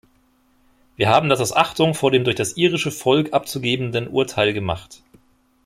[0.95, 5.03] Wir haben das aus Achtung vor dem durch das irische Volk abzugebenden Urteil gemacht.